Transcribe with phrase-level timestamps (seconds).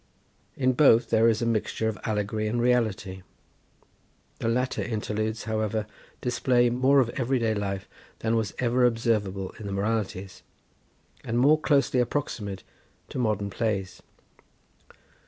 [0.55, 3.21] In both there is a mixture of allegory and reality.
[4.39, 5.85] The latter interludes, however,
[6.21, 10.41] display more of everyday life than was ever observable in the moralities,
[11.23, 12.63] and more closely approximate
[13.09, 14.01] to modern plays.